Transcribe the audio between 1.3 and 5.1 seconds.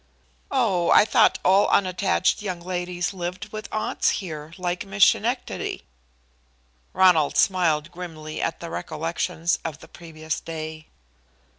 all unattached young ladies lived with aunts here, like Miss